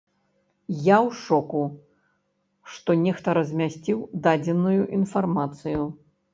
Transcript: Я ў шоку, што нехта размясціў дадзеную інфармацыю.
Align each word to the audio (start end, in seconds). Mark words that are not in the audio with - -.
Я 0.69 0.95
ў 0.95 1.09
шоку, 1.25 1.61
што 2.77 2.97
нехта 3.05 3.29
размясціў 3.41 3.97
дадзеную 4.25 4.77
інфармацыю. 5.01 5.81